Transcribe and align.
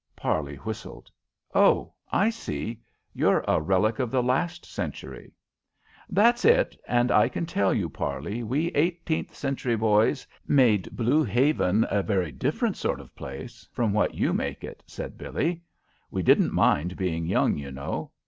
Parley 0.15 0.55
whistled. 0.55 1.11
"Oh, 1.53 1.93
I 2.11 2.31
see! 2.31 2.81
You're 3.13 3.45
a 3.47 3.61
relic 3.61 3.99
of 3.99 4.09
the 4.09 4.23
last 4.23 4.65
century!" 4.65 5.31
"That's 6.09 6.43
it; 6.43 6.75
and 6.87 7.11
I 7.11 7.29
can 7.29 7.45
tell 7.45 7.71
you, 7.71 7.87
Parley, 7.87 8.41
we 8.41 8.69
eighteenth 8.69 9.35
century 9.35 9.75
boys 9.75 10.25
made 10.47 10.89
Blue 10.95 11.23
Haven 11.23 11.85
a 11.91 12.01
very 12.01 12.31
different 12.31 12.77
sort 12.77 12.99
of 12.99 13.09
a 13.09 13.11
place 13.11 13.67
from 13.71 13.93
what 13.93 14.15
you 14.15 14.33
make 14.33 14.63
it," 14.63 14.81
said 14.87 15.19
Billie. 15.19 15.61
"We 16.09 16.23
didn't 16.23 16.51
mind 16.51 16.97
being 16.97 17.27
young, 17.27 17.55
you 17.59 17.69
know. 17.71 18.09